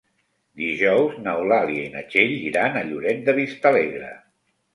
Dijous 0.61 1.19
n'Eulàlia 1.25 1.83
i 1.89 1.91
na 1.97 2.01
Txell 2.15 2.33
iran 2.47 2.81
a 2.81 2.83
Lloret 2.89 3.23
de 3.29 3.37
Vistalegre. 3.43 4.11